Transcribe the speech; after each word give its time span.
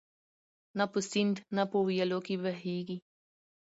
نه 0.77 0.85
په 0.91 0.99
سیند 1.09 1.35
نه 1.55 1.63
په 1.71 1.77
ویالو 1.87 2.19
کي 2.27 2.35
به 2.41 2.51
بهیږي 2.55 2.97